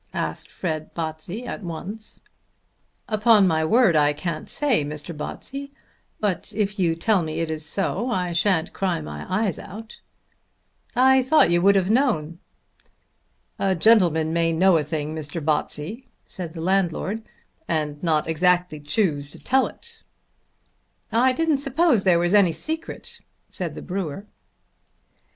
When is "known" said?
11.91-12.39